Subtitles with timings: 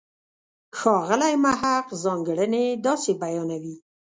[0.79, 3.75] ښاغلی محق ځانګړنې داسې بیانوي.